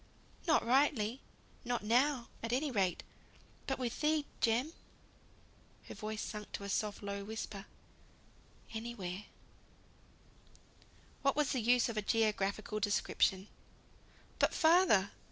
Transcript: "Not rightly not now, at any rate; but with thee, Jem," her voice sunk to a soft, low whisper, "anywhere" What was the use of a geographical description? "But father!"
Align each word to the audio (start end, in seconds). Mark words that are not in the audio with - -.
"Not 0.47 0.65
rightly 0.65 1.21
not 1.63 1.83
now, 1.83 2.29
at 2.41 2.51
any 2.51 2.71
rate; 2.71 3.03
but 3.67 3.77
with 3.77 4.01
thee, 4.01 4.25
Jem," 4.39 4.73
her 5.83 5.93
voice 5.93 6.23
sunk 6.23 6.51
to 6.53 6.63
a 6.63 6.69
soft, 6.69 7.03
low 7.03 7.23
whisper, 7.23 7.67
"anywhere" 8.73 9.25
What 11.21 11.35
was 11.35 11.51
the 11.51 11.61
use 11.61 11.87
of 11.87 11.97
a 11.97 12.01
geographical 12.01 12.79
description? 12.79 13.47
"But 14.39 14.55
father!" 14.55 15.11